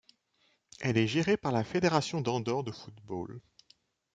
[0.79, 3.39] Elle est gérée par la Fédération d'Andorre de football.